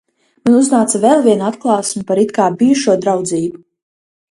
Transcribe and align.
Man 0.45 0.53
uznāca 0.59 1.01
vēl 1.03 1.21
viena 1.27 1.51
atklāsme 1.51 2.03
par 2.09 2.23
it 2.23 2.35
kā 2.39 2.49
bijušo 2.65 2.99
draudzību. 3.07 3.65